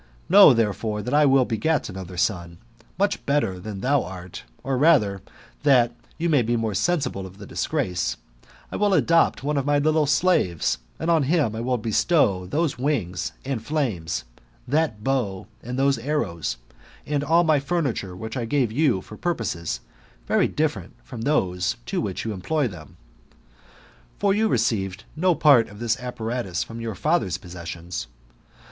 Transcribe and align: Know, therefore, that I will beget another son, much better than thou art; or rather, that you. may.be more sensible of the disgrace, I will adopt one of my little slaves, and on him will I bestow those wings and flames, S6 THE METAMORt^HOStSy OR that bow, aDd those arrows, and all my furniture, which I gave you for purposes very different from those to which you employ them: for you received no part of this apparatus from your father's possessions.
Know, 0.29 0.51
therefore, 0.51 1.03
that 1.03 1.13
I 1.13 1.27
will 1.27 1.45
beget 1.45 1.87
another 1.87 2.17
son, 2.17 2.57
much 2.97 3.23
better 3.27 3.59
than 3.59 3.81
thou 3.81 4.01
art; 4.03 4.45
or 4.63 4.75
rather, 4.75 5.21
that 5.61 5.93
you. 6.17 6.27
may.be 6.27 6.55
more 6.55 6.73
sensible 6.73 7.27
of 7.27 7.37
the 7.37 7.45
disgrace, 7.45 8.17
I 8.71 8.77
will 8.77 8.95
adopt 8.95 9.43
one 9.43 9.57
of 9.57 9.65
my 9.67 9.77
little 9.77 10.07
slaves, 10.07 10.79
and 10.97 11.11
on 11.11 11.21
him 11.29 11.51
will 11.53 11.75
I 11.75 11.81
bestow 11.81 12.47
those 12.47 12.79
wings 12.79 13.33
and 13.45 13.63
flames, 13.63 14.23
S6 14.23 14.23
THE 14.23 14.31
METAMORt^HOStSy 14.39 14.63
OR 14.67 14.71
that 14.71 15.03
bow, 15.03 15.47
aDd 15.63 15.77
those 15.77 15.97
arrows, 15.99 16.57
and 17.05 17.23
all 17.23 17.43
my 17.43 17.59
furniture, 17.59 18.15
which 18.15 18.35
I 18.35 18.45
gave 18.45 18.71
you 18.71 19.01
for 19.01 19.17
purposes 19.17 19.81
very 20.25 20.47
different 20.47 20.95
from 21.03 21.21
those 21.21 21.75
to 21.85 22.01
which 22.01 22.25
you 22.25 22.33
employ 22.33 22.67
them: 22.67 22.97
for 24.17 24.33
you 24.33 24.47
received 24.47 25.03
no 25.15 25.35
part 25.35 25.69
of 25.69 25.77
this 25.77 25.99
apparatus 25.99 26.63
from 26.63 26.81
your 26.81 26.95
father's 26.95 27.37
possessions. 27.37 28.07